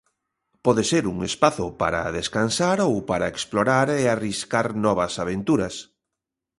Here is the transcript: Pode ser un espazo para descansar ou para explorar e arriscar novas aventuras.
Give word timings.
Pode 0.65 0.83
ser 0.91 1.03
un 1.13 1.17
espazo 1.29 1.65
para 1.81 2.13
descansar 2.19 2.77
ou 2.87 2.95
para 3.09 3.29
explorar 3.35 3.87
e 4.01 4.03
arriscar 4.07 4.67
novas 4.85 5.13
aventuras. 5.23 5.75